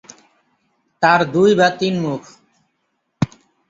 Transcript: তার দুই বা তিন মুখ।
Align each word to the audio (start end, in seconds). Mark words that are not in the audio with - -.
তার 1.03 1.21
দুই 1.33 1.51
বা 1.59 1.67
তিন 1.79 1.93
মুখ। 2.03 2.21